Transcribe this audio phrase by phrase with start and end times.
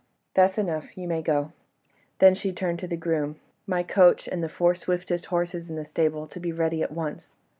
[0.33, 0.97] "That's enough.
[0.97, 1.51] You may go."
[2.17, 3.35] Then she turned to the groom:
[3.67, 7.35] "My coach and the four swiftest horses in the stables, to be ready at once."